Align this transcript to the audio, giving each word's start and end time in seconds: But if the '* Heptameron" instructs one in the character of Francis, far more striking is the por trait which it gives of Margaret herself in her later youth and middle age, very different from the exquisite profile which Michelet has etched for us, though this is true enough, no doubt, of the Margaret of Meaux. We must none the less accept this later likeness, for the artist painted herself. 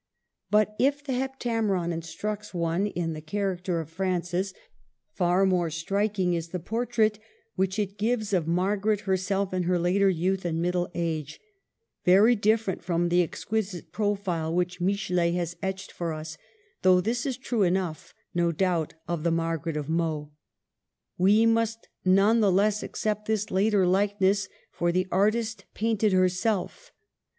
But 0.49 0.75
if 0.79 1.03
the 1.03 1.13
'* 1.13 1.13
Heptameron" 1.21 1.93
instructs 1.93 2.55
one 2.55 2.87
in 2.87 3.13
the 3.13 3.21
character 3.21 3.79
of 3.79 3.91
Francis, 3.91 4.51
far 5.13 5.45
more 5.45 5.69
striking 5.69 6.33
is 6.33 6.47
the 6.47 6.59
por 6.59 6.87
trait 6.87 7.19
which 7.53 7.77
it 7.77 7.99
gives 7.99 8.33
of 8.33 8.47
Margaret 8.47 9.01
herself 9.01 9.53
in 9.53 9.61
her 9.61 9.77
later 9.77 10.09
youth 10.09 10.43
and 10.43 10.59
middle 10.59 10.89
age, 10.95 11.39
very 12.03 12.35
different 12.35 12.81
from 12.83 13.09
the 13.09 13.21
exquisite 13.21 13.91
profile 13.91 14.51
which 14.51 14.81
Michelet 14.81 15.35
has 15.35 15.55
etched 15.61 15.91
for 15.91 16.13
us, 16.13 16.35
though 16.81 16.99
this 16.99 17.27
is 17.27 17.37
true 17.37 17.61
enough, 17.61 18.15
no 18.33 18.51
doubt, 18.51 18.95
of 19.07 19.21
the 19.21 19.29
Margaret 19.29 19.77
of 19.77 19.87
Meaux. 19.87 20.31
We 21.19 21.45
must 21.45 21.89
none 22.03 22.39
the 22.39 22.51
less 22.51 22.81
accept 22.81 23.27
this 23.27 23.51
later 23.51 23.85
likeness, 23.85 24.49
for 24.71 24.91
the 24.91 25.05
artist 25.11 25.65
painted 25.75 26.11
herself. 26.11 26.91